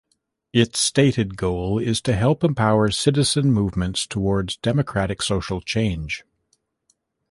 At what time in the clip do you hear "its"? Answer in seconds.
0.51-0.79